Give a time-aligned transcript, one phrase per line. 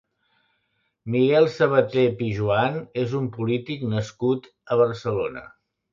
[1.15, 5.45] Miguel Sabate Pijoan és un polític nascut a Barcelona.